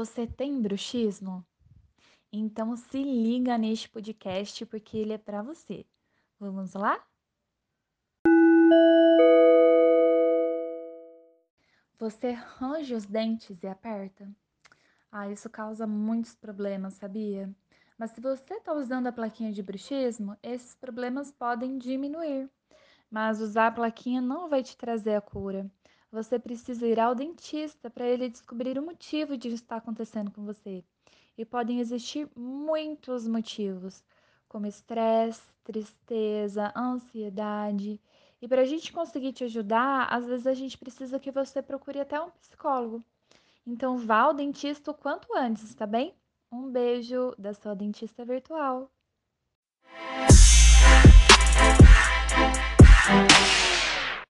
[0.00, 1.44] Você tem bruxismo?
[2.32, 5.84] Então se liga neste podcast porque ele é para você.
[6.38, 7.04] Vamos lá?
[11.98, 14.26] Você range os dentes e aperta?
[15.12, 17.54] Ah, isso causa muitos problemas, sabia?
[17.98, 22.48] Mas se você está usando a plaquinha de bruxismo, esses problemas podem diminuir.
[23.10, 25.70] Mas usar a plaquinha não vai te trazer a cura.
[26.12, 30.82] Você precisa ir ao dentista para ele descobrir o motivo de estar acontecendo com você.
[31.38, 34.02] E podem existir muitos motivos,
[34.48, 38.00] como estresse, tristeza, ansiedade.
[38.42, 42.00] E para a gente conseguir te ajudar, às vezes a gente precisa que você procure
[42.00, 43.04] até um psicólogo.
[43.64, 46.12] Então vá ao dentista o quanto antes, tá bem?
[46.50, 48.90] Um beijo da sua dentista virtual.